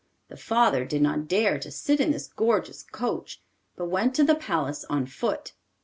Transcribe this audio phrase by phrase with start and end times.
[0.29, 3.39] The father did not dare to sit in this gorgeous coach,
[3.75, 5.53] but went to the palace on foot.